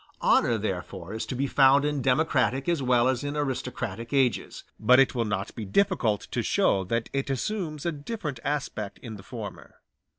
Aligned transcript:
Honor 0.19 0.57
therefore 0.57 1.13
is 1.13 1.27
to 1.27 1.35
be 1.35 1.45
found 1.45 1.85
in 1.85 2.01
democratic 2.01 2.67
as 2.67 2.81
well 2.81 3.07
as 3.07 3.23
in 3.23 3.37
aristocratic 3.37 4.11
ages, 4.13 4.63
but 4.79 4.99
it 4.99 5.13
will 5.13 5.25
not 5.25 5.53
be 5.53 5.63
difficult 5.63 6.21
to 6.31 6.41
show 6.41 6.83
that 6.85 7.07
it 7.13 7.29
assumes 7.29 7.85
a 7.85 7.91
different 7.91 8.39
aspect 8.43 8.97
in 9.03 9.15
the 9.15 9.21
former. 9.21 9.75